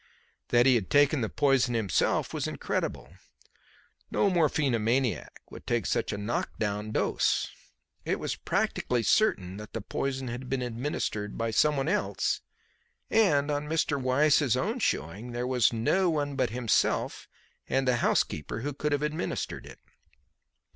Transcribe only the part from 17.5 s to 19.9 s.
and the housekeeper who could have administered it.